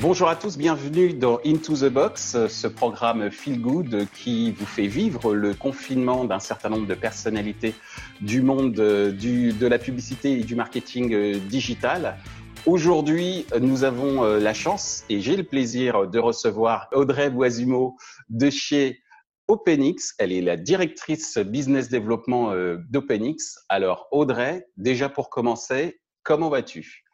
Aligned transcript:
Bonjour 0.00 0.28
à 0.28 0.36
tous, 0.36 0.56
bienvenue 0.56 1.12
dans 1.12 1.40
Into 1.44 1.74
the 1.74 1.86
Box, 1.86 2.46
ce 2.46 2.68
programme 2.68 3.32
Feel 3.32 3.60
Good 3.60 4.06
qui 4.14 4.52
vous 4.52 4.64
fait 4.64 4.86
vivre 4.86 5.34
le 5.34 5.54
confinement 5.54 6.24
d'un 6.24 6.38
certain 6.38 6.68
nombre 6.68 6.86
de 6.86 6.94
personnalités 6.94 7.74
du 8.20 8.40
monde 8.40 8.74
du, 9.10 9.52
de 9.52 9.66
la 9.66 9.76
publicité 9.80 10.38
et 10.38 10.44
du 10.44 10.54
marketing 10.54 11.40
digital. 11.48 12.16
Aujourd'hui, 12.64 13.44
nous 13.60 13.82
avons 13.82 14.22
euh, 14.22 14.38
la 14.38 14.54
chance 14.54 15.02
et 15.08 15.20
j'ai 15.20 15.36
le 15.36 15.42
plaisir 15.42 16.06
de 16.06 16.20
recevoir 16.20 16.88
Audrey 16.92 17.28
Boisimo 17.28 17.96
de 18.28 18.50
chez 18.50 19.00
OpenX. 19.48 20.14
Elle 20.20 20.30
est 20.30 20.42
la 20.42 20.56
directrice 20.56 21.38
business 21.38 21.88
développement 21.88 22.52
euh, 22.52 22.76
d'OpenX. 22.88 23.58
Alors 23.68 24.06
Audrey, 24.12 24.64
déjà 24.76 25.08
pour 25.08 25.28
commencer, 25.28 26.00
comment 26.22 26.50
vas-tu? 26.50 27.07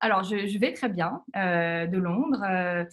Alors, 0.00 0.24
je, 0.24 0.58
vais 0.58 0.72
très 0.72 0.88
bien 0.88 1.22
euh, 1.36 1.86
de 1.86 1.98
Londres. 1.98 2.42
Euh, 2.42 2.84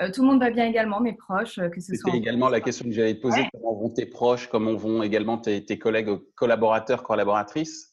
euh, 0.00 0.10
tout 0.12 0.22
le 0.22 0.28
monde 0.28 0.40
va 0.40 0.50
bien 0.50 0.66
également, 0.66 1.00
mes 1.00 1.12
proches, 1.12 1.56
que 1.56 1.80
ce 1.80 1.94
soit. 1.96 2.14
Également 2.14 2.48
la 2.48 2.60
question 2.60 2.84
que 2.84 2.92
j'allais 2.92 3.16
te 3.16 3.20
poser. 3.20 3.48
Comment 3.52 3.74
vont 3.74 3.90
tes 3.90 4.06
proches 4.06 4.46
Comment 4.48 4.74
vont 4.74 5.02
également 5.02 5.36
tes, 5.38 5.78
collègues, 5.78 6.10
collaborateurs, 6.36 7.02
collaboratrices? 7.02 7.92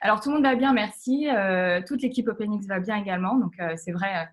Alors, 0.00 0.20
tout 0.20 0.30
le 0.30 0.36
monde 0.36 0.44
va 0.44 0.54
bien, 0.54 0.72
merci. 0.72 1.28
toute 1.86 2.02
l'équipe 2.02 2.28
OpenX 2.28 2.66
va 2.66 2.80
bien 2.80 2.96
également. 2.96 3.36
Donc, 3.36 3.52
c'est 3.76 3.92
vrai. 3.92 4.28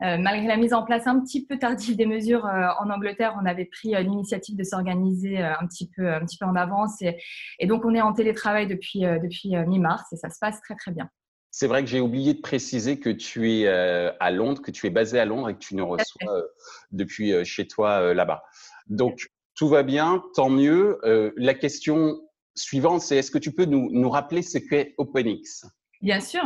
malgré 0.00 0.46
la 0.46 0.58
mise 0.58 0.74
en 0.74 0.82
place 0.82 1.06
un 1.06 1.20
petit 1.20 1.46
peu 1.46 1.58
tardive 1.58 1.96
des 1.96 2.06
mesures 2.06 2.44
en 2.44 2.90
Angleterre, 2.90 3.34
on 3.40 3.46
avait 3.46 3.66
pris 3.66 3.94
l'initiative 4.02 4.56
de 4.56 4.64
s'organiser 4.64 5.38
un 5.38 5.66
petit 5.66 5.88
peu, 5.88 6.12
un 6.12 6.20
petit 6.20 6.36
peu 6.36 6.44
en 6.44 6.54
avance, 6.54 7.00
et, 7.00 7.16
et, 7.58 7.66
donc 7.66 7.84
on 7.86 7.94
est 7.94 8.00
en 8.02 8.12
télétravail 8.12 8.66
depuis 8.66 9.00
depuis 9.00 9.56
mi-mars 9.66 10.04
et 10.12 10.16
ça 10.16 10.28
se 10.28 10.38
passe 10.38 10.60
très 10.60 10.74
très 10.74 10.92
bien. 10.92 11.10
C'est 11.50 11.66
vrai 11.66 11.82
que 11.82 11.90
j'ai 11.90 12.00
oublié 12.00 12.34
de 12.34 12.40
préciser 12.40 13.00
que 13.00 13.10
tu 13.10 13.52
es 13.52 13.66
euh, 13.66 14.12
à 14.20 14.30
Londres, 14.30 14.62
que 14.62 14.70
tu 14.70 14.86
es 14.86 14.90
basé 14.90 15.18
à 15.18 15.24
Londres 15.24 15.48
et 15.48 15.54
que 15.54 15.58
tu 15.58 15.74
nous 15.74 15.86
reçois 15.86 16.32
euh, 16.32 16.46
depuis 16.92 17.32
euh, 17.32 17.44
chez 17.44 17.66
toi 17.66 18.14
là-bas. 18.14 18.44
Donc, 18.86 19.30
tout 19.54 19.68
va 19.68 19.82
bien, 19.82 20.22
tant 20.34 20.48
mieux. 20.48 20.98
la 21.36 21.54
question 21.54 22.22
suivante, 22.54 23.02
c'est 23.02 23.16
est-ce 23.16 23.30
que 23.30 23.38
tu 23.38 23.52
peux 23.52 23.66
nous, 23.66 23.90
nous 23.92 24.08
rappeler 24.08 24.42
ce 24.42 24.58
qu'est 24.58 24.94
OpenX? 24.96 25.66
Bien 26.02 26.20
sûr. 26.20 26.42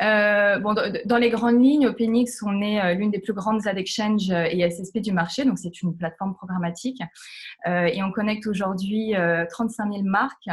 Euh, 0.00 0.60
bon, 0.60 0.74
dans 1.06 1.16
les 1.16 1.30
grandes 1.30 1.60
lignes, 1.60 1.88
OpenX, 1.88 2.40
on 2.46 2.62
est 2.62 2.80
euh, 2.80 2.94
l'une 2.94 3.10
des 3.10 3.18
plus 3.18 3.32
grandes 3.32 3.66
ad 3.66 3.76
exchange 3.76 4.30
euh, 4.30 4.46
et 4.48 4.68
SSP 4.70 4.98
du 4.98 5.12
marché, 5.12 5.44
donc 5.44 5.58
c'est 5.58 5.82
une 5.82 5.96
plateforme 5.96 6.34
programmatique. 6.36 7.02
Euh, 7.66 7.86
et 7.86 8.00
on 8.04 8.12
connecte 8.12 8.46
aujourd'hui 8.46 9.14
35 9.50 9.92
000 9.92 10.02
marques 10.04 10.48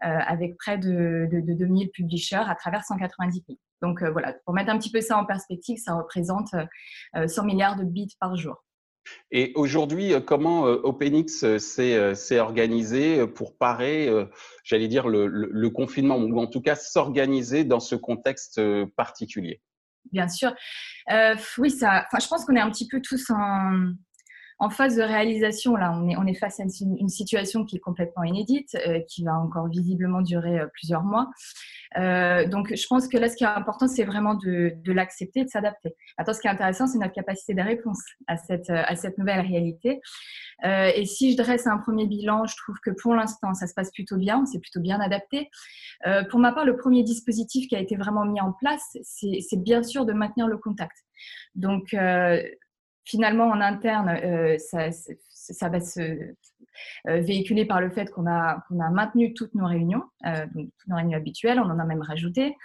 avec 0.00 0.56
près 0.56 0.78
de, 0.78 1.28
de, 1.30 1.40
de 1.40 1.52
2000 1.52 1.90
publishers 1.90 2.36
à 2.36 2.54
travers 2.54 2.84
190 2.84 3.42
pays. 3.42 3.58
Donc 3.82 4.02
voilà, 4.02 4.34
pour 4.44 4.54
mettre 4.54 4.70
un 4.70 4.78
petit 4.78 4.90
peu 4.90 5.00
ça 5.00 5.16
en 5.18 5.24
perspective, 5.24 5.78
ça 5.78 5.94
représente 5.94 6.54
100 7.26 7.44
milliards 7.44 7.76
de 7.76 7.84
bits 7.84 8.16
par 8.18 8.36
jour. 8.36 8.62
Et 9.30 9.52
aujourd'hui, 9.54 10.12
euh, 10.12 10.20
comment 10.20 10.66
euh, 10.66 10.80
OpenX 10.82 11.44
euh, 11.44 11.58
s'est 12.14 12.40
organisé 12.40 13.26
pour 13.26 13.56
parer, 13.56 14.08
j'allais 14.64 14.88
dire, 14.88 15.08
le, 15.08 15.68
confinement, 15.70 16.16
ou 16.16 16.38
en 16.38 16.46
tout 16.46 16.60
cas 16.60 16.74
s'organiser 16.74 17.64
dans 17.64 17.80
ce 17.80 17.94
contexte 17.94 18.60
particulier? 18.96 19.60
Bien 20.12 20.28
sûr. 20.28 20.52
oui, 21.58 21.70
ça, 21.70 22.06
je 22.18 22.28
pense 22.28 22.44
qu'on 22.44 22.56
est 22.56 22.60
un 22.60 22.70
petit 22.70 22.88
peu 22.88 23.00
tous 23.00 23.30
en, 23.30 23.92
en 24.60 24.68
phase 24.68 24.96
de 24.96 25.02
réalisation, 25.02 25.74
là, 25.74 25.90
on 25.92 26.26
est, 26.26 26.34
face 26.34 26.60
à 26.60 26.64
une, 26.64 27.08
situation 27.08 27.64
qui 27.64 27.76
est 27.76 27.80
complètement 27.80 28.24
inédite, 28.24 28.76
euh, 28.86 29.00
qui 29.08 29.24
va 29.24 29.32
encore 29.38 29.68
visiblement 29.68 30.20
durer 30.20 30.60
euh, 30.60 30.66
plusieurs 30.74 31.02
mois. 31.02 31.30
Euh, 31.96 32.46
donc, 32.46 32.74
je 32.76 32.86
pense 32.86 33.08
que 33.08 33.16
là, 33.16 33.30
ce 33.30 33.36
qui 33.36 33.44
est 33.44 33.48
important, 33.48 33.88
c'est 33.88 34.04
vraiment 34.04 34.34
de, 34.34 34.74
de 34.76 34.92
l'accepter 34.92 35.40
et 35.40 35.44
de 35.44 35.48
s'adapter. 35.48 35.96
Maintenant, 36.18 36.34
ce 36.34 36.40
qui 36.40 36.46
est 36.46 36.50
intéressant, 36.50 36.86
c'est 36.86 36.98
notre 36.98 37.14
capacité 37.14 37.54
de 37.54 37.62
réponse 37.62 38.02
à 38.26 38.36
cette, 38.36 38.68
à 38.68 38.94
cette 38.96 39.16
nouvelle 39.16 39.40
réalité. 39.40 40.00
et 40.62 41.06
si 41.06 41.32
je 41.32 41.38
dresse 41.38 41.66
un 41.66 41.78
premier 41.78 42.06
bilan, 42.06 42.44
je 42.44 42.54
trouve 42.56 42.76
que 42.84 42.90
pour 42.90 43.14
l'instant, 43.14 43.54
ça 43.54 43.66
se 43.66 43.72
passe 43.72 43.90
plutôt 43.90 44.18
bien, 44.18 44.42
on 44.42 44.46
s'est 44.46 44.60
plutôt 44.60 44.80
bien 44.80 45.00
adapté. 45.00 45.48
pour 46.30 46.38
ma 46.38 46.52
part, 46.52 46.66
le 46.66 46.76
premier 46.76 47.02
dispositif 47.02 47.66
qui 47.66 47.76
a 47.76 47.80
été 47.80 47.96
vraiment 47.96 48.26
mis 48.26 48.40
en 48.40 48.52
place, 48.52 48.96
c'est 49.02 49.62
bien 49.62 49.82
sûr 49.82 50.04
de 50.04 50.12
maintenir 50.12 50.46
le 50.46 50.58
contact. 50.58 50.96
Donc, 51.54 51.94
finalement, 53.04 53.48
en 53.48 53.60
interne, 53.60 54.08
euh, 54.22 54.56
ça, 54.58 55.68
va 55.68 55.80
se 55.80 56.00
euh, 56.00 57.20
véhiculer 57.20 57.64
par 57.64 57.80
le 57.80 57.90
fait 57.90 58.10
qu'on 58.10 58.26
a, 58.26 58.64
maintenu 58.70 59.34
toutes 59.34 59.54
nos 59.54 59.66
réunions, 59.66 60.04
euh, 60.26 60.46
toutes 60.54 60.88
nos 60.88 60.96
réunions 60.96 61.16
habituelles, 61.16 61.58
on 61.60 61.70
en 61.70 61.78
a 61.78 61.84
même 61.84 62.02
rajouté. 62.02 62.56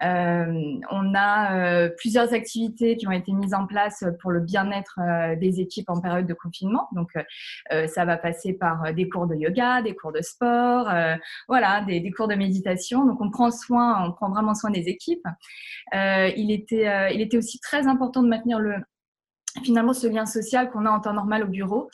on 0.00 1.14
a 1.14 1.88
plusieurs 1.98 2.32
activités 2.32 2.96
qui 2.96 3.06
ont 3.06 3.12
été 3.12 3.32
mises 3.32 3.52
en 3.52 3.66
place 3.66 4.04
pour 4.20 4.30
le 4.30 4.40
bien-être 4.40 4.98
des 5.38 5.60
équipes 5.60 5.90
en 5.90 6.00
période 6.00 6.26
de 6.26 6.32
confinement. 6.32 6.88
Donc, 6.92 7.10
ça 7.86 8.04
va 8.06 8.16
passer 8.16 8.54
par 8.54 8.94
des 8.94 9.08
cours 9.10 9.26
de 9.26 9.34
yoga, 9.34 9.82
des 9.82 9.94
cours 9.94 10.12
de 10.12 10.22
sport, 10.22 10.90
voilà, 11.48 11.82
des, 11.82 12.10
cours 12.12 12.28
de 12.28 12.34
méditation. 12.34 13.04
Donc, 13.04 13.20
on 13.20 13.30
prend 13.30 13.50
soin, 13.50 14.02
on 14.06 14.12
prend 14.12 14.30
vraiment 14.30 14.54
soin 14.54 14.70
des 14.70 14.88
équipes. 14.88 15.26
il 15.92 16.50
était 16.50 17.36
aussi 17.36 17.60
très 17.60 17.86
important 17.86 18.22
de 18.22 18.28
maintenir 18.28 18.58
le, 18.58 18.76
finalement 19.64 19.92
ce 19.92 20.06
lien 20.06 20.26
social 20.26 20.70
qu'on 20.70 20.86
a 20.86 20.90
en 20.90 21.00
temps 21.00 21.12
normal 21.12 21.44
au 21.44 21.48
bureau. 21.48 21.90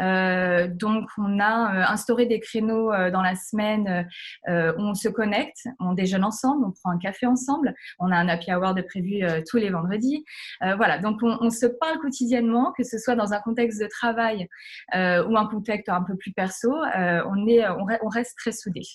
Euh, 0.00 0.68
donc, 0.68 1.08
on 1.18 1.38
a 1.38 1.74
euh, 1.74 1.84
instauré 1.86 2.26
des 2.26 2.40
créneaux 2.40 2.92
euh, 2.92 3.10
dans 3.10 3.22
la 3.22 3.34
semaine 3.34 4.08
où 4.48 4.82
on 4.82 4.94
se 4.94 5.08
connecte, 5.08 5.68
on 5.80 5.92
déjeune 5.92 6.24
ensemble, 6.24 6.64
on 6.66 6.72
prend 6.72 6.90
un 6.90 6.98
café 6.98 7.26
ensemble, 7.26 7.74
on 7.98 8.10
a 8.10 8.16
un 8.16 8.28
happy 8.28 8.52
hour 8.52 8.74
de 8.74 8.82
prévu 8.82 9.24
tous 9.48 9.56
les 9.56 9.70
vendredis. 9.70 10.24
voilà, 10.60 10.98
donc 10.98 11.18
on, 11.22 11.50
se 11.50 11.66
parle 11.66 11.98
quotidiennement, 11.98 12.72
que 12.72 12.84
ce 12.84 12.98
soit 12.98 13.14
dans 13.14 13.32
un 13.32 13.40
contexte 13.40 13.80
de 13.80 13.86
travail 13.86 14.48
ou 14.94 15.36
un 15.36 15.46
contexte 15.46 15.88
un 15.88 16.02
peu 16.02 16.16
plus 16.16 16.32
perso, 16.32 16.72
on, 16.72 17.46
est, 17.46 17.68
on, 17.68 18.08
reste 18.08 18.36
très 18.38 18.52
soudés. 18.52 18.86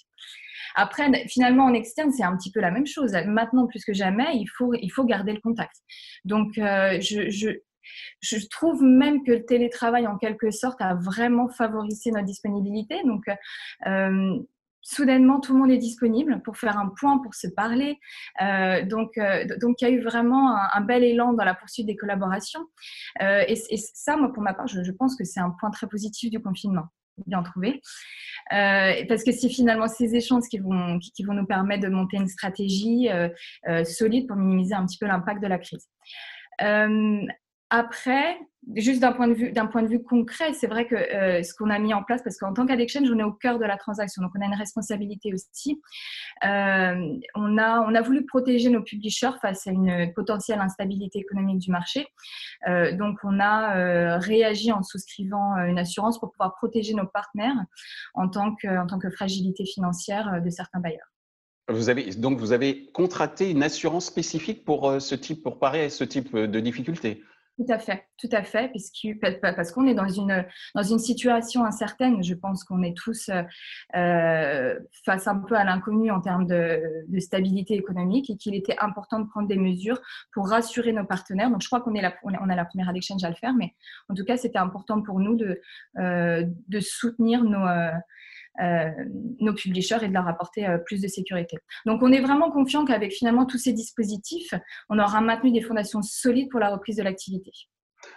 Après, 0.76 1.10
finalement, 1.28 1.66
en 1.66 1.74
externe, 1.74 2.12
c'est 2.12 2.24
un 2.24 2.36
petit 2.36 2.52
peu 2.52 2.60
la 2.60 2.72
même 2.72 2.88
chose. 2.88 3.14
Maintenant, 3.26 3.68
plus 3.68 3.84
que 3.84 3.94
jamais, 3.94 4.36
il 4.36 4.48
faut, 4.48 4.74
il 4.74 4.90
faut 4.90 5.06
garder 5.06 5.34
le 5.34 5.40
contact. 5.40 5.76
Donc, 6.26 6.54
je, 6.56 7.30
je, 7.30 7.50
je 8.22 8.38
trouve 8.50 8.84
même 8.84 9.24
que 9.24 9.32
le 9.32 9.46
télétravail, 9.46 10.08
en 10.08 10.18
quelque 10.18 10.52
sorte, 10.52 10.82
a 10.82 10.96
vraiment 10.96 11.48
favorisé 11.50 12.12
notre 12.12 12.26
disponibilité. 12.26 13.02
Donc, 13.04 13.26
euh, 13.86 14.40
soudainement, 14.82 15.40
tout 15.40 15.54
le 15.54 15.60
monde 15.60 15.72
est 15.72 15.78
disponible 15.78 16.42
pour 16.44 16.58
faire 16.58 16.78
un 16.78 16.90
point, 17.00 17.20
pour 17.20 17.36
se 17.36 17.48
parler. 17.48 18.00
Euh, 18.42 18.86
donc, 18.86 19.18
euh, 19.18 19.46
donc, 19.60 19.82
il 19.82 19.88
y 19.88 19.88
a 19.88 19.92
eu 19.92 20.02
vraiment 20.02 20.56
un, 20.56 20.82
bel 20.82 21.04
élan 21.04 21.34
dans 21.34 21.44
la 21.44 21.54
poursuite 21.54 21.88
des 21.88 21.96
collaborations. 21.96 22.66
et, 23.22 23.56
ça, 23.78 24.18
moi, 24.18 24.32
pour 24.34 24.44
ma 24.44 24.54
part, 24.54 24.68
je, 24.68 24.92
pense 24.92 25.16
que 25.16 25.24
c'est 25.24 25.40
un 25.40 25.52
point 25.60 25.72
très 25.72 25.88
positif 25.88 26.32
du 26.32 26.40
confinement 26.40 26.86
bien 27.26 27.42
trouvé. 27.42 27.82
parce 28.50 29.24
que 29.24 29.32
c'est 29.32 29.50
finalement 29.50 29.88
ces 29.88 30.16
échanges 30.16 30.44
qui 30.50 30.60
vont, 30.60 31.00
qui, 31.00 31.24
vont 31.24 31.34
nous 31.34 31.48
permettre 31.48 31.84
de 31.84 31.90
monter 31.90 32.18
une 32.18 32.28
stratégie 32.28 33.10
solide 33.84 34.28
pour 34.28 34.38
minimiser 34.38 34.76
un 34.76 34.86
petit 34.86 35.00
peu 35.00 35.08
l'impact 35.08 35.42
de 35.42 35.48
la 35.48 35.58
crise. 35.58 35.88
Après, 37.70 38.40
juste 38.76 39.02
d'un 39.02 39.12
point 39.12 39.28
de 39.28 39.88
vue 39.88 40.04
concret, 40.04 40.54
c'est 40.54 40.68
vrai 40.68 40.88
que 40.88 40.96
euh, 40.96 41.44
ce 41.44 41.54
qu'on 41.54 41.70
a 41.70 41.80
mis 41.80 41.94
en 41.94 42.04
place, 42.04 42.22
parce 42.24 42.38
qu'en 42.38 42.54
tant 42.54 42.66
qu'adexchange, 42.66 43.10
on 43.12 43.20
est 43.20 43.24
au 43.24 43.34
cœur 43.34 43.60
de 43.60 43.66
la 43.66 43.78
transaction, 43.78 44.22
donc 44.22 44.32
on 44.38 44.42
a 44.42 44.46
une 44.46 44.56
responsabilité 44.58 45.34
aussi. 45.34 45.82
Euh, 46.46 46.96
on 47.36 47.58
a 47.58 48.02
voulu 48.02 48.26
protéger 48.26 48.70
nos 48.70 48.82
publishers 48.82 49.32
face 49.42 49.68
à 49.68 49.72
une 49.72 50.14
potentielle 50.14 50.60
instabilité 50.60 51.20
économique 51.20 51.60
du 51.60 51.72
marché. 51.72 52.08
Euh, 52.68 52.96
donc 52.96 53.18
on 53.24 53.40
a 53.40 54.18
réagi 54.18 54.72
en 54.72 54.82
souscrivant 54.82 55.58
une 55.66 55.80
assurance 55.80 56.20
pour 56.20 56.32
pouvoir 56.32 56.56
protéger 56.56 56.94
nos 56.94 57.06
partenaires 57.06 57.58
en 58.14 58.30
tant 58.30 58.56
que 58.56 58.82
en 58.82 58.88
tant 58.88 59.00
que 59.00 59.10
fragilité 59.10 59.66
financière 59.66 60.42
de 60.42 60.50
certains 60.50 60.80
bailleurs. 60.80 61.08
Vous 61.70 61.90
avez 61.90 62.12
donc 62.16 62.40
vous 62.40 62.54
avez 62.54 62.86
contracté 62.94 63.52
une 63.52 63.64
assurance 63.64 64.06
spécifique 64.06 64.64
pour 64.64 65.02
ce 65.02 65.16
type 65.16 65.44
pour 65.44 65.60
parer 65.60 65.86
à 65.86 65.90
ce 65.90 66.06
type 66.06 66.36
de 66.36 66.60
difficultés? 66.62 67.24
Tout 67.58 67.66
à 67.70 67.80
fait, 67.80 68.06
tout 68.20 68.30
à 68.34 68.44
fait, 68.44 68.72
parce 69.42 69.72
qu'on 69.72 69.88
est 69.88 69.96
dans 69.96 70.08
une, 70.08 70.46
dans 70.76 70.84
une 70.84 71.00
situation 71.00 71.66
incertaine. 71.66 72.24
Je 72.24 72.36
pense 72.36 72.64
qu'on 72.64 72.84
est 72.84 72.96
tous 72.96 73.32
euh, 73.96 74.80
face 75.04 75.28
un 75.28 75.40
peu 75.40 75.56
à 75.56 75.64
l'inconnu 75.64 76.12
en 76.12 76.22
termes 76.22 76.46
de, 76.46 76.80
stabilité 77.18 77.74
économique 77.74 78.30
et 78.30 78.38
qu'il 78.38 78.54
était 78.54 78.76
important 78.80 79.20
de 79.20 79.28
prendre 79.28 79.48
des 79.48 79.58
mesures 79.58 80.00
pour 80.34 80.50
rassurer 80.50 80.94
nos 80.94 81.06
partenaires. 81.06 81.50
Donc, 81.50 81.64
je 81.64 81.68
crois 81.68 81.82
qu'on 81.82 81.96
est 81.96 82.04
on 82.22 82.50
a 82.50 82.56
la 82.56 82.66
première 82.66 82.96
exchange 82.96 83.24
à 83.24 83.30
le 83.30 83.36
faire, 83.36 83.54
mais 83.54 83.74
en 84.08 84.14
tout 84.14 84.24
cas, 84.24 84.38
c'était 84.38 84.60
important 84.60 85.02
pour 85.02 85.20
nous 85.20 85.36
de, 85.36 85.60
euh, 85.98 86.44
de 86.68 86.80
soutenir 86.80 87.44
nos, 87.44 87.66
euh, 87.66 87.88
euh, 87.88 87.94
nos 89.40 89.54
publishers 89.54 89.98
et 90.02 90.08
de 90.08 90.14
leur 90.14 90.28
apporter 90.28 90.68
euh, 90.68 90.78
plus 90.78 91.02
de 91.02 91.08
sécurité. 91.08 91.58
Donc, 91.86 92.02
on 92.02 92.12
est 92.12 92.22
vraiment 92.22 92.52
confiant 92.52 92.86
qu'avec 92.86 93.12
finalement 93.12 93.46
tous 93.46 93.58
ces 93.58 93.74
dispositifs, 93.74 94.54
on 94.90 95.00
aura 95.00 95.22
maintenu 95.22 95.52
des 95.52 95.62
fondations 95.62 96.02
solides 96.02 96.50
pour 96.50 96.60
la 96.60 96.70
reprise 96.70 96.98
de 96.98 97.04
l'activité. 97.04 97.52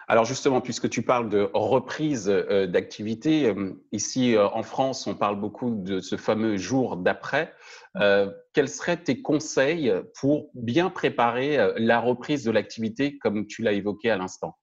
Alors 0.08 0.26
justement, 0.26 0.60
puisque 0.60 0.90
tu 0.90 1.02
parles 1.02 1.30
de 1.30 1.50
reprise 1.54 2.26
d'activité, 2.26 3.54
ici 3.92 4.36
en 4.38 4.62
France, 4.62 5.06
on 5.06 5.14
parle 5.14 5.40
beaucoup 5.40 5.70
de 5.70 6.00
ce 6.00 6.16
fameux 6.16 6.58
jour 6.58 6.98
d'après. 6.98 7.54
quels 7.94 8.68
seraient 8.68 8.98
tes 8.98 9.22
conseils 9.22 9.92
pour 10.20 10.50
bien 10.54 10.90
préparer 10.90 11.72
la 11.78 11.98
reprise 11.98 12.44
de 12.44 12.50
l'activité 12.50 13.16
comme 13.18 13.46
tu 13.46 13.62
l'as 13.62 13.72
évoqué 13.72 14.10
à 14.10 14.18
l'instant? 14.18 14.58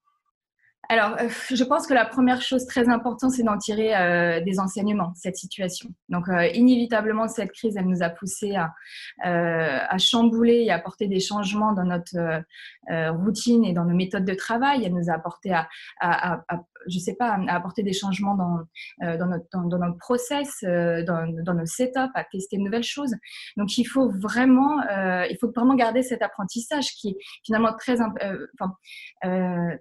Alors, 0.90 1.18
euh, 1.20 1.28
je 1.50 1.64
pense 1.64 1.86
que 1.86 1.94
la 1.94 2.06
première 2.06 2.42
chose 2.42 2.66
très 2.66 2.88
importante, 2.88 3.32
c'est 3.32 3.44
d'en 3.44 3.58
tirer 3.58 3.96
euh, 3.96 4.42
des 4.42 4.60
enseignements, 4.60 5.12
cette 5.16 5.36
situation. 5.36 5.90
Donc, 6.08 6.30
euh, 6.30 6.48
inévitablement, 6.48 7.28
cette 7.28 7.52
crise, 7.52 7.76
elle 7.78 7.88
nous 7.88 8.04
a 8.04 8.10
poussé 8.10 8.56
à, 8.56 8.74
à 9.22 9.98
chambouler 9.98 10.64
et 10.64 10.72
à 10.72 10.76
apporter 10.76 11.08
des 11.08 11.20
changements 11.20 11.74
dans 11.74 11.84
notre 11.84 12.44
routine 12.90 13.66
et 13.66 13.74
dans 13.74 13.86
nos 13.86 13.96
méthodes 13.96 14.26
de 14.26 14.34
travail. 14.34 14.86
Elle 14.86 14.94
nous 14.94 15.10
a 15.10 15.14
apporté 15.14 15.52
à, 15.54 15.68
à, 16.00 16.44
à 16.48 16.64
je 16.88 17.00
sais 17.00 17.16
pas, 17.16 17.38
à 17.48 17.56
apporter 17.56 17.84
des 17.84 17.94
changements 17.94 18.36
dans, 18.36 18.60
dans, 19.02 19.28
notre, 19.28 19.46
dans, 19.52 19.78
notre 19.78 19.98
process, 19.98 20.64
dans, 20.64 21.44
dans, 21.44 21.54
nos 21.54 21.66
setups, 21.66 22.12
à 22.14 22.24
tester 22.24 22.58
de 22.58 22.62
nouvelles 22.62 22.84
choses. 22.84 23.14
Donc, 23.58 23.78
il 23.78 23.86
faut 23.86 24.10
vraiment, 24.10 24.82
il 25.30 25.38
faut 25.40 25.52
vraiment 25.56 25.76
garder 25.76 26.04
cet 26.04 26.22
apprentissage 26.22 26.92
qui 26.94 27.10
est 27.10 27.18
finalement 27.46 27.74
très, 27.78 27.98
enfin, 28.02 28.74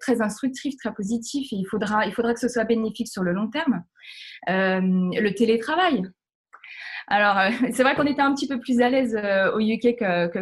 très 0.00 0.20
instructif, 0.20 0.76
très 0.76 0.92
positif 0.92 1.52
et 1.52 1.56
il 1.56 1.66
faudra, 1.66 2.06
il 2.06 2.12
faudra 2.12 2.34
que 2.34 2.40
ce 2.40 2.48
soit 2.48 2.64
bénéfique 2.64 3.08
sur 3.08 3.22
le 3.22 3.32
long 3.32 3.48
terme. 3.48 3.82
Euh, 4.48 4.80
le 4.80 5.30
télétravail. 5.30 6.02
Alors, 7.08 7.38
euh, 7.38 7.50
c'est 7.72 7.82
vrai 7.82 7.94
qu'on 7.94 8.06
était 8.06 8.22
un 8.22 8.34
petit 8.34 8.48
peu 8.48 8.58
plus 8.58 8.80
à 8.80 8.88
l'aise 8.88 9.16
euh, 9.16 9.52
au 9.54 9.60
UK 9.60 9.96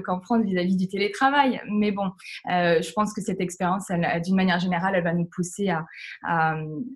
qu'en 0.05 0.21
France 0.21 0.45
vis-à-vis 0.45 0.77
du 0.77 0.89
télétravail, 0.89 1.61
mais 1.71 1.93
bon, 1.93 2.11
je 2.47 2.93
pense 2.93 3.13
que 3.13 3.21
cette 3.21 3.41
expérience, 3.41 3.89
d'une 4.25 4.37
manière 4.37 4.59
générale, 4.59 4.95
elle 4.97 5.05
va 5.05 5.15
nous 5.15 5.27
pousser 5.27 5.71
à, 5.71 5.85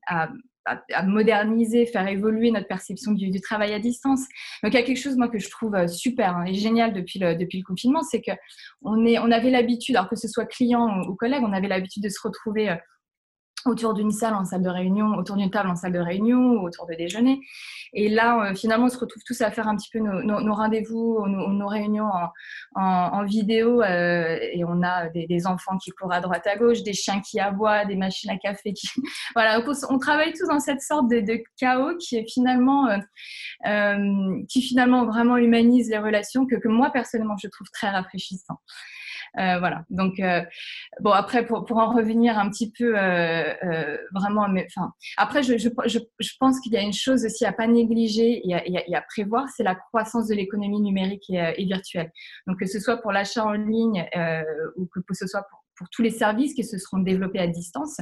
à, 0.07 0.29
moderniser, 1.07 1.87
faire 1.87 2.07
évoluer 2.09 2.51
notre 2.51 2.67
perception 2.67 3.13
du, 3.13 3.41
travail 3.41 3.73
à 3.73 3.79
distance. 3.79 4.21
Donc 4.63 4.75
il 4.75 4.75
y 4.75 4.79
a 4.79 4.83
quelque 4.83 5.01
chose 5.01 5.17
moi 5.17 5.29
que 5.29 5.39
je 5.39 5.49
trouve 5.49 5.87
super 5.87 6.37
hein, 6.37 6.45
et 6.45 6.53
génial 6.53 6.93
depuis 6.93 7.19
le, 7.19 7.35
depuis 7.37 7.59
le 7.59 7.65
confinement, 7.65 8.03
c'est 8.03 8.21
que 8.21 8.33
on, 8.83 9.07
est, 9.07 9.19
on 9.19 9.31
avait 9.31 9.51
l'habitude, 9.51 9.97
alors 9.97 10.11
que 10.11 10.17
ce 10.17 10.29
soit 10.29 10.45
client 10.45 11.01
ou, 11.01 11.13
ou 11.13 11.15
collègue, 11.15 11.43
on 11.43 11.55
avait 11.55 11.69
l'habitude 11.69 12.03
de 12.03 12.11
se 12.11 12.21
retrouver 12.23 12.77
autour 13.65 13.95
d'une 13.95 14.11
salle 14.11 14.35
en 14.35 14.45
salle 14.45 14.63
de 14.63 14.69
réunion, 14.69 15.15
autour 15.15 15.37
d'une 15.37 15.51
table 15.51 15.69
en 15.69 15.77
salle 15.77 15.93
de 15.93 15.99
réunion, 15.99 16.63
autour 16.63 16.87
de 16.87 16.95
déjeuner. 16.95 17.41
Et 17.93 18.09
là, 18.09 18.51
euh, 18.51 18.55
finalement, 18.55 18.87
on 18.87 18.89
se 18.89 18.99
retrouve 18.99 19.23
tous 19.25 19.41
à 19.41 19.51
faire 19.51 19.69
un 19.69 19.77
petit 19.77 19.89
peu 19.93 19.99
nos, 19.99 20.55
rendez-vous, 20.55 21.27
nos, 21.27 21.67
réunions 21.67 22.11
en, 22.75 23.25
vidéo. 23.25 23.83
Euh, 23.83 24.39
et 24.53 24.65
on 24.65 24.83
a 24.83 25.09
des, 25.09 25.47
enfants 25.47 25.79
qui 25.79 25.91
courent 25.91 26.13
à 26.13 26.21
droite 26.21 26.47
à 26.47 26.57
gauche, 26.57 26.83
des 26.83 26.93
chiens 26.93 27.21
qui 27.21 27.41
aboient, 27.41 27.85
des 27.85 27.97
machines 27.97 28.31
à 28.31 28.37
café 28.37 28.73
qui... 28.73 28.89
voilà, 29.35 29.63
on, 29.89 29.99
travaille 29.99 30.33
tous 30.33 30.49
dans 30.49 30.61
cette 30.61 30.81
sorte 30.81 31.09
de, 31.09 31.43
chaos 31.57 31.97
qui 31.99 32.17
est 32.17 32.29
finalement, 32.29 32.89
euh, 33.67 34.43
qui 34.49 34.63
finalement 34.63 35.07
vraiment 35.07 35.37
humanise 35.37 35.89
les 35.91 35.99
relations 35.99 36.47
que, 36.47 36.57
que 36.57 36.69
moi, 36.69 36.91
personnellement, 36.91 37.37
je 37.37 37.49
trouve 37.49 37.69
très 37.73 37.91
rafraîchissant. 37.91 38.59
Euh, 39.39 39.59
voilà. 39.59 39.85
Donc, 39.91 40.21
euh, 40.21 40.43
bon, 41.01 41.11
après, 41.11 41.45
pour, 41.47 41.65
pour, 41.65 41.79
en 41.79 41.95
revenir 41.95 42.39
un 42.39 42.49
petit 42.49 42.71
peu 42.71 42.95
euh, 42.97 43.97
vraiment, 44.15 44.49
mais, 44.49 44.67
enfin, 44.75 44.93
après, 45.17 45.43
je, 45.43 45.59
je, 45.59 45.69
je, 45.87 46.31
pense 46.41 46.61
qu'il 46.61 46.73
y 46.73 46.77
a 46.77 46.83
une 46.83 46.93
chose 46.93 47.25
aussi 47.25 47.45
à 47.45 47.53
pas 47.53 47.67
négliger 47.67 48.49
et 48.49 48.55
à, 48.55 48.67
et 48.67 48.95
à, 48.95 49.03
prévoir, 49.03 49.49
c'est 49.49 49.63
la 49.63 49.75
croissance 49.75 50.29
de 50.29 50.35
l'économie 50.35 50.81
numérique 50.81 51.29
et, 51.31 51.55
et, 51.57 51.65
virtuelle. 51.65 52.11
Donc, 52.47 52.59
que 52.59 52.67
ce 52.67 52.81
soit 52.81 52.99
pour 52.99 53.13
l'achat 53.13 53.45
en 53.45 53.53
ligne 53.53 54.07
ou 54.77 54.87
que 54.87 55.01
ce 55.13 55.27
soit 55.27 55.43
pour 55.51 55.58
pour 55.79 55.89
tous 55.91 56.03
les 56.03 56.11
services 56.11 56.55
qui 56.55 56.65
se 56.65 56.77
seront 56.79 56.99
développés 56.99 57.39
à 57.39 57.47
distance. 57.47 57.99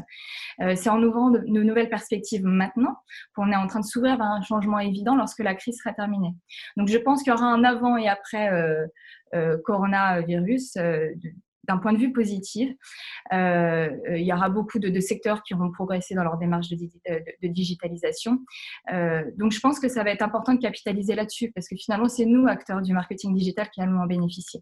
c'est 0.58 0.88
en 0.88 1.02
ouvrant 1.02 1.30
de, 1.30 1.38
nouvelles 1.46 1.90
perspectives 1.90 2.44
maintenant 2.44 2.96
qu'on 3.34 3.52
est 3.52 3.56
en 3.56 3.66
train 3.66 3.80
de 3.80 3.84
s'ouvrir 3.84 4.16
vers 4.16 4.26
un 4.26 4.42
changement 4.42 4.78
évident 4.78 5.14
lorsque 5.14 5.40
la 5.40 5.54
crise 5.54 5.78
sera 5.78 5.94
terminée. 5.94 6.34
Donc 6.76 6.88
je 6.88 6.98
pense 6.98 7.22
qu'il 7.22 7.32
y 7.32 7.36
aura 7.36 7.46
un 7.46 7.64
avant 7.64 7.96
et 7.96 8.08
après 8.08 8.50
euh, 8.50 8.86
euh, 9.34 9.58
coronavirus 9.64 10.76
euh, 10.76 11.08
d'un 11.64 11.78
point 11.78 11.92
de 11.92 11.98
vue 11.98 12.12
positif. 12.12 12.70
Euh, 13.32 13.90
il 14.10 14.22
y 14.22 14.32
aura 14.32 14.48
beaucoup 14.48 14.78
de, 14.78 15.00
secteurs 15.00 15.42
qui 15.42 15.52
auront 15.52 15.72
progressé 15.72 16.14
dans 16.14 16.22
leur 16.22 16.38
démarche 16.38 16.68
de, 16.68 17.48
digitalisation. 17.48 18.38
donc, 19.36 19.50
je 19.50 19.58
pense 19.58 19.80
que 19.80 19.88
ça 19.88 20.04
va 20.04 20.10
être 20.10 20.22
important 20.22 20.54
de 20.54 20.60
capitaliser 20.60 21.16
là-dessus 21.16 21.50
parce 21.52 21.66
que 21.66 21.74
finalement, 21.74 22.08
c'est 22.08 22.24
nous, 22.24 22.46
acteurs 22.46 22.82
du 22.82 22.92
marketing 22.92 23.34
digital, 23.34 23.68
qui 23.70 23.80
allons 23.80 23.98
en 23.98 24.06
bénéficier. 24.06 24.60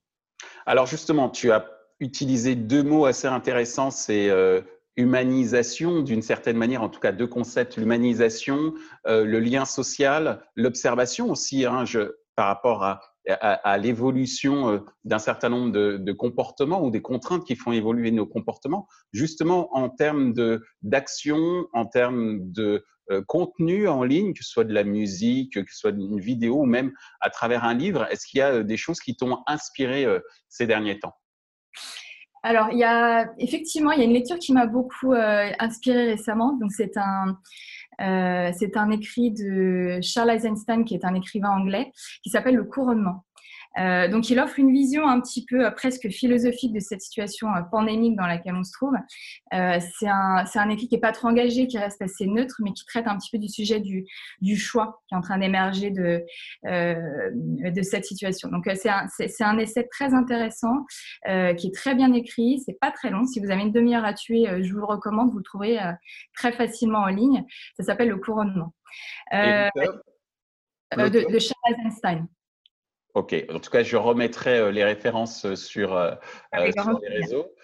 Alors, 0.65 0.87
justement, 0.87 1.29
tu 1.29 1.53
as 1.53 1.74
utilisé 2.01 2.55
deux 2.55 2.83
mots 2.83 3.07
assez 3.07 3.27
intéressants, 3.27 3.91
c'est 3.91 4.31
humanisation 4.97 6.03
d'une 6.03 6.23
certaine 6.23 6.57
manière, 6.57 6.83
en 6.83 6.89
tout 6.89 7.01
cas 7.01 7.13
deux 7.13 7.27
concepts, 7.27 7.77
l'humanisation, 7.77 8.75
le 9.05 9.39
lien 9.39 9.65
social, 9.65 10.45
l'observation 10.57 11.31
aussi, 11.31 11.65
hein, 11.65 11.85
je, 11.85 12.13
par 12.37 12.47
rapport 12.47 12.85
à 12.85 13.01
à, 13.29 13.79
l'évolution 13.79 14.71
euh, 14.71 14.79
d'un 15.05 15.19
certain 15.19 15.49
nombre 15.49 15.73
de, 15.73 16.13
comportements 16.13 16.83
ou 16.83 16.91
des 16.91 17.03
contraintes 17.03 17.45
qui 17.45 17.57
font 17.57 17.73
évoluer 17.73 18.11
nos 18.11 18.27
comportements, 18.27 18.87
justement 19.13 19.75
en 19.77 19.89
termes 19.89 20.35
d'action, 20.83 21.67
en 21.73 21.87
termes 21.87 22.53
de 22.53 22.85
euh, 23.11 23.23
contenu 23.27 23.89
en 23.89 24.03
ligne, 24.05 24.33
que 24.33 24.43
ce 24.43 24.51
soit 24.51 24.65
de 24.65 24.75
la 24.75 24.85
musique, 24.85 25.55
que 25.55 25.73
ce 25.73 25.79
soit 25.79 25.91
une 25.91 26.21
vidéo 26.21 26.61
ou 26.61 26.67
même 26.67 26.93
à 27.21 27.31
travers 27.31 27.65
un 27.65 27.75
livre. 27.75 28.07
Est-ce 28.11 28.27
qu'il 28.27 28.39
y 28.39 28.43
a 28.43 28.53
euh, 28.53 28.63
des 28.63 28.77
choses 28.77 29.01
qui 29.01 29.17
t'ont 29.17 29.39
inspiré 29.47 30.07
ces 30.49 30.67
derniers 30.67 30.99
temps? 30.99 31.15
Alors, 32.47 32.69
il 32.73 32.79
y 32.79 32.85
a 32.85 33.33
effectivement, 33.39 33.91
il 33.93 33.99
y 33.99 34.03
a 34.03 34.05
une 34.05 34.13
lecture 34.13 34.39
qui 34.39 34.53
m'a 34.53 34.67
beaucoup 34.67 35.15
inspirée 35.15 36.05
récemment. 36.05 36.59
Donc, 36.61 36.73
c'est 36.73 36.97
un, 36.97 37.39
euh, 38.01 38.51
c'est 38.59 38.77
un 38.77 38.91
écrit 38.91 39.31
de 39.31 40.01
Charles 40.03 40.31
Eisenstein, 40.31 40.85
qui 40.85 40.95
est 40.95 41.05
un 41.05 41.15
écrivain 41.15 41.51
anglais, 41.51 41.93
qui 42.23 42.31
s'appelle 42.31 42.57
Le 42.57 42.65
couronnement. 42.65 43.25
Euh, 43.79 44.09
donc, 44.09 44.31
il 44.31 44.39
offre 44.39 44.59
une 44.59 44.73
vision 44.73 45.09
un 45.09 45.21
petit 45.21 45.45
peu 45.45 45.67
euh, 45.67 45.71
presque 45.71 46.09
philosophique 46.09 46.73
de 46.73 46.81
cette 46.81 47.01
situation 47.01 47.49
euh, 47.55 47.63
pandémique 47.63 48.17
dans 48.17 48.27
laquelle 48.27 48.55
on 48.55 48.63
se 48.63 48.73
trouve. 48.73 48.95
C'est 49.53 50.09
un, 50.09 50.45
un, 50.55 50.71
écrit 50.71 50.89
qui 50.89 50.95
est 50.95 51.01
pas 51.01 51.13
trop 51.13 51.29
engagé, 51.29 51.67
qui 51.67 51.79
reste 51.79 52.01
assez 52.03 52.27
neutre, 52.27 52.57
mais 52.61 52.73
qui 52.73 52.85
traite 52.85 53.07
un 53.07 53.17
petit 53.17 53.31
peu 53.31 53.39
du 53.39 53.49
sujet 53.49 53.81
du, 53.81 54.05
du 54.41 54.57
choix 54.57 55.03
qui 55.09 55.15
est 55.15 55.19
en 55.19 55.21
train 55.21 55.39
d'émerger 55.39 55.91
de, 55.91 56.25
de 56.65 57.83
cette 57.83 58.05
situation. 58.05 58.49
Donc, 58.49 58.69
c'est 58.75 58.89
un, 58.89 59.07
un, 59.41 59.59
essai 59.59 59.87
très 59.89 60.15
intéressant, 60.15 60.85
qui 61.25 61.69
est 61.69 61.75
très 61.75 61.95
bien 61.95 62.13
écrit. 62.13 62.61
C'est 62.65 62.79
pas 62.81 62.91
très 62.91 63.11
long. 63.11 63.27
Si 63.27 63.41
vous 63.41 63.51
avez 63.51 63.63
une 63.63 63.73
demi-heure 63.73 64.05
à 64.05 64.15
tuer, 64.15 64.47
je 64.63 64.73
vous 64.73 64.81
le 64.81 64.87
recommande. 64.87 65.31
Vous 65.31 65.39
le 65.39 65.45
trouverez 65.45 65.79
très 66.37 66.53
facilement 66.53 67.01
en 67.01 67.09
ligne. 67.09 67.45
Ça 67.77 67.85
s'appelle 67.85 68.09
Le 68.09 68.19
couronnement. 68.19 68.75
de, 69.33 71.33
de 71.33 71.39
Charles 71.39 71.75
Eisenstein. 71.79 72.29
Ok, 73.15 73.35
en 73.49 73.61
tout 73.61 73.71
cas, 73.71 73.85
je 73.85 73.97
remettrai 73.97 74.59
euh, 74.59 74.73
les 74.73 74.85
références 74.85 75.47
euh, 75.47 75.55
sur, 75.55 75.95
euh, 75.95 76.15
sur 76.73 77.01
les 77.01 77.09
réseaux. 77.09 77.55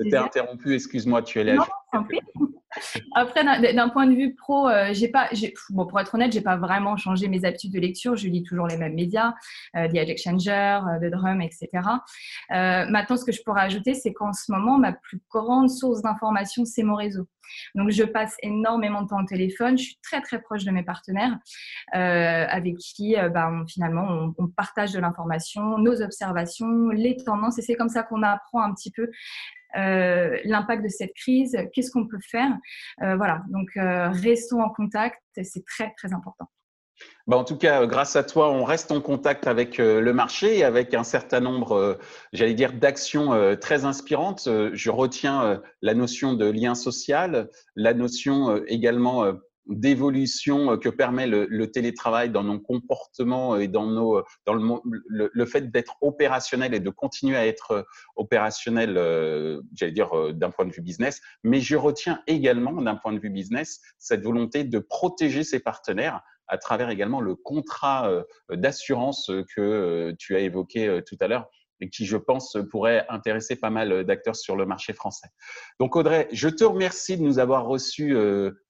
Euh, 0.00 0.10
t'ai 0.10 0.16
interrompu, 0.16 0.74
excuse-moi, 0.74 1.22
tu 1.22 1.40
es 1.40 1.44
là. 1.44 1.66
Après, 3.14 3.44
d'un 3.72 3.88
point 3.88 4.06
de 4.06 4.14
vue 4.14 4.34
pro, 4.34 4.68
euh, 4.68 4.88
j'ai 4.92 5.08
pas, 5.08 5.28
bon, 5.70 5.86
pour 5.86 5.98
être 6.00 6.14
honnête, 6.14 6.32
j'ai 6.32 6.40
pas 6.40 6.56
vraiment 6.56 6.96
changé 6.96 7.28
mes 7.28 7.44
habitudes 7.44 7.72
de 7.72 7.80
lecture. 7.80 8.16
Je 8.16 8.28
lis 8.28 8.42
toujours 8.42 8.66
les 8.66 8.76
mêmes 8.76 8.94
médias, 8.94 9.34
euh, 9.76 9.88
The 9.88 10.18
Changer, 10.18 10.80
euh, 10.86 10.98
The 11.00 11.10
Drum, 11.10 11.40
etc. 11.40 11.68
Euh, 11.74 12.86
maintenant, 12.90 13.16
ce 13.16 13.24
que 13.24 13.32
je 13.32 13.42
pourrais 13.42 13.62
ajouter, 13.62 13.94
c'est 13.94 14.12
qu'en 14.12 14.32
ce 14.32 14.52
moment, 14.52 14.78
ma 14.78 14.92
plus 14.92 15.20
grande 15.30 15.70
source 15.70 16.02
d'information, 16.02 16.64
c'est 16.64 16.82
mon 16.82 16.96
réseau. 16.96 17.26
Donc, 17.76 17.90
je 17.90 18.02
passe 18.02 18.36
énormément 18.42 19.02
de 19.02 19.08
temps 19.08 19.22
au 19.22 19.26
téléphone. 19.26 19.78
Je 19.78 19.84
suis 19.84 19.98
très, 20.02 20.20
très 20.20 20.40
proche 20.40 20.64
de 20.64 20.72
mes 20.72 20.82
partenaires 20.82 21.38
euh, 21.94 22.46
avec 22.48 22.76
qui, 22.76 23.14
ben, 23.32 23.64
finalement, 23.68 24.04
on, 24.08 24.34
on, 24.36 24.48
partage 24.48 24.92
de 24.92 24.98
l'information, 24.98 25.78
nos 25.78 26.02
observations, 26.02 26.88
les 26.88 27.16
tendances. 27.16 27.58
Et 27.58 27.62
c'est 27.62 27.76
comme 27.76 27.88
ça 27.88 28.02
qu'on 28.02 28.24
apprend 28.24 28.62
un 28.62 28.74
petit 28.74 28.90
peu 28.90 29.08
euh, 29.76 30.38
l'impact 30.44 30.82
de 30.82 30.88
cette 30.88 31.14
crise, 31.14 31.56
qu'est-ce 31.72 31.90
qu'on 31.90 32.06
peut 32.06 32.20
faire? 32.30 32.50
Euh, 33.02 33.16
voilà, 33.16 33.42
donc 33.50 33.68
euh, 33.76 34.08
restons 34.10 34.60
en 34.60 34.70
contact, 34.70 35.20
c'est 35.42 35.64
très 35.64 35.92
très 35.96 36.12
important. 36.12 36.46
Bah 37.26 37.36
en 37.36 37.44
tout 37.44 37.58
cas, 37.58 37.84
grâce 37.84 38.16
à 38.16 38.24
toi, 38.24 38.50
on 38.50 38.64
reste 38.64 38.90
en 38.90 39.02
contact 39.02 39.46
avec 39.46 39.76
le 39.76 40.12
marché 40.14 40.56
et 40.56 40.64
avec 40.64 40.94
un 40.94 41.04
certain 41.04 41.40
nombre, 41.40 41.98
j'allais 42.32 42.54
dire, 42.54 42.72
d'actions 42.72 43.54
très 43.60 43.84
inspirantes. 43.84 44.48
Je 44.72 44.90
retiens 44.90 45.60
la 45.82 45.92
notion 45.92 46.32
de 46.32 46.46
lien 46.46 46.74
social, 46.74 47.50
la 47.74 47.92
notion 47.92 48.64
également 48.66 49.30
d'évolution 49.68 50.72
euh, 50.72 50.76
que 50.76 50.88
permet 50.88 51.26
le, 51.26 51.70
télétravail 51.70 52.30
dans 52.30 52.44
nos 52.44 52.60
comportements 52.60 53.56
et 53.56 53.68
dans 53.68 53.86
nos 53.86 54.22
dans 54.44 54.54
le, 54.54 55.30
le, 55.32 55.46
fait 55.46 55.70
d'être 55.70 55.96
opérationnel 56.00 56.74
et 56.74 56.80
de 56.80 56.90
continuer 56.90 57.36
à 57.36 57.46
être 57.46 57.70
euh, 57.72 57.82
opérationnel, 58.14 58.96
euh, 58.96 59.60
j'allais 59.74 59.92
dire 59.92 60.32
d'un 60.32 60.50
point 60.50 60.64
de 60.64 60.72
vue 60.72 60.82
business, 60.82 61.20
mais 61.42 61.60
je 61.60 61.76
retiens 61.76 62.22
également 62.26 62.80
d'un 62.80 62.94
point 62.94 63.12
de 63.12 63.18
vue 63.18 63.30
business 63.30 63.80
cette 63.98 64.22
volonté 64.22 64.64
de 64.64 64.78
protéger 64.78 65.42
ses 65.42 65.58
partenaires 65.60 66.22
à 66.48 66.58
travers 66.58 66.90
également 66.90 67.20
le 67.20 67.34
contrat 67.34 68.08
d'assurance 68.50 69.32
que 69.54 70.14
tu 70.16 70.36
as 70.36 70.40
évoqué 70.40 71.00
tout 71.04 71.16
à 71.20 71.26
l'heure 71.26 71.50
et 71.80 71.88
qui, 71.88 72.06
je 72.06 72.16
pense, 72.16 72.56
pourrait 72.70 73.04
intéresser 73.08 73.56
pas 73.56 73.70
mal 73.70 74.04
d'acteurs 74.04 74.36
sur 74.36 74.56
le 74.56 74.66
marché 74.66 74.92
français. 74.92 75.28
Donc, 75.80 75.96
Audrey, 75.96 76.28
je 76.32 76.48
te 76.48 76.64
remercie 76.64 77.16
de 77.16 77.22
nous 77.22 77.38
avoir 77.38 77.66
reçus 77.66 78.16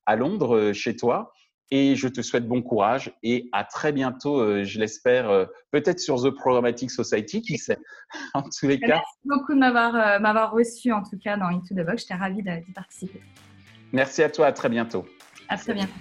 à 0.06 0.16
Londres, 0.16 0.72
chez 0.72 0.96
toi. 0.96 1.32
Et 1.72 1.96
je 1.96 2.06
te 2.06 2.22
souhaite 2.22 2.46
bon 2.46 2.62
courage 2.62 3.12
et 3.24 3.48
à 3.50 3.64
très 3.64 3.90
bientôt, 3.90 4.62
je 4.62 4.78
l'espère, 4.78 5.48
peut-être 5.72 5.98
sur 5.98 6.22
The 6.22 6.30
Programmatic 6.30 6.92
Society, 6.92 7.42
qui 7.42 7.58
sait. 7.58 7.78
en 8.34 8.42
tous 8.42 8.68
les 8.68 8.78
cas. 8.78 8.86
Merci 8.86 9.18
beaucoup 9.24 9.52
de 9.52 9.58
m'avoir, 9.58 10.20
m'avoir 10.20 10.52
reçu, 10.52 10.92
en 10.92 11.02
tout 11.02 11.18
cas, 11.18 11.36
dans 11.36 11.46
Into 11.46 11.74
the 11.74 11.84
Box. 11.84 12.02
J'étais 12.02 12.14
ravie 12.14 12.42
d'y 12.42 12.72
participer. 12.72 13.20
Merci 13.92 14.22
à 14.22 14.30
toi, 14.30 14.46
à 14.46 14.52
très 14.52 14.68
bientôt. 14.68 15.06
À 15.48 15.56
très 15.56 15.74
bientôt. 15.74 15.92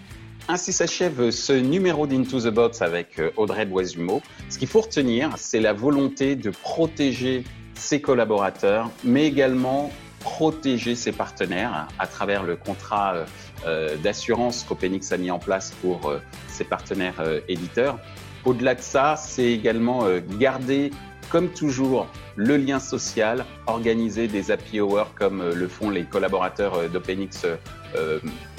Ainsi 0.48 0.74
s'achève 0.74 1.32
ce 1.32 1.54
numéro 1.54 2.06
d'Into 2.06 2.40
the 2.40 2.54
Box 2.54 2.84
avec 2.84 3.18
euh, 3.18 3.32
Audrey 3.36 3.66
Boisumeau. 3.66 4.22
Ce 4.50 4.60
qu'il 4.60 4.68
faut 4.68 4.82
retenir, 4.82 5.32
c'est 5.38 5.60
la 5.60 5.74
volonté 5.74 6.36
de 6.36 6.52
protéger 6.52 7.44
ses 7.74 8.00
collaborateurs, 8.00 8.92
mais 9.04 9.26
également 9.26 9.92
protéger 10.20 10.94
ses 10.94 11.12
partenaires 11.12 11.88
à 11.98 12.06
travers 12.06 12.44
le 12.44 12.56
contrat 12.58 13.16
euh, 13.16 13.26
euh, 13.66 13.98
d'assurance 13.98 14.64
qu'Openix 14.70 15.12
a 15.12 15.18
mis 15.18 15.32
en 15.32 15.40
place 15.40 15.72
pour 15.82 16.14
ses 16.48 16.64
partenaires 16.64 17.24
éditeurs. 17.48 17.98
Au-delà 18.44 18.76
de 18.76 18.82
ça, 18.82 19.16
c'est 19.16 19.52
également 19.52 20.04
garder, 20.38 20.92
comme 21.32 21.50
toujours, 21.50 22.06
le 22.36 22.58
lien 22.58 22.80
social, 22.80 23.46
organiser 23.66 24.28
des 24.28 24.52
happy 24.52 24.80
hours 24.80 25.16
comme 25.16 25.44
le 25.50 25.68
font 25.68 25.90
les 25.90 26.04
collaborateurs 26.04 26.88
d'Openix, 26.90 27.48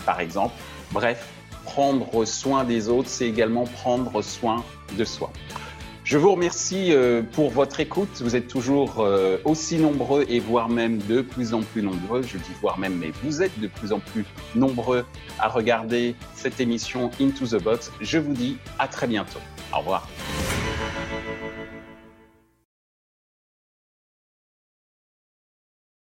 par 0.04 0.20
exemple. 0.20 0.54
Bref, 0.90 1.35
prendre 1.66 2.24
soin 2.24 2.64
des 2.64 2.88
autres, 2.88 3.08
c'est 3.08 3.26
également 3.26 3.64
prendre 3.64 4.22
soin 4.22 4.64
de 4.96 5.04
soi. 5.04 5.30
Je 6.04 6.18
vous 6.18 6.30
remercie 6.30 6.92
euh, 6.92 7.20
pour 7.20 7.50
votre 7.50 7.80
écoute. 7.80 8.22
Vous 8.22 8.36
êtes 8.36 8.46
toujours 8.46 9.00
euh, 9.00 9.38
aussi 9.44 9.76
nombreux 9.76 10.24
et 10.28 10.38
voire 10.38 10.68
même 10.68 10.98
de 10.98 11.20
plus 11.20 11.52
en 11.52 11.62
plus 11.62 11.82
nombreux. 11.82 12.22
Je 12.22 12.38
dis 12.38 12.52
voire 12.60 12.78
même, 12.78 12.96
mais 12.96 13.10
vous 13.24 13.42
êtes 13.42 13.58
de 13.58 13.66
plus 13.66 13.92
en 13.92 13.98
plus 13.98 14.24
nombreux 14.54 15.04
à 15.40 15.48
regarder 15.48 16.14
cette 16.36 16.60
émission 16.60 17.10
Into 17.20 17.44
the 17.48 17.60
Box. 17.60 17.90
Je 18.00 18.18
vous 18.18 18.34
dis 18.34 18.56
à 18.78 18.86
très 18.86 19.08
bientôt. 19.08 19.40
Au 19.74 19.78
revoir. 19.78 20.08